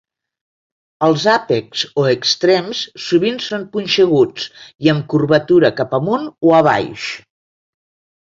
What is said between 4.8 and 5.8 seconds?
i amb curvatura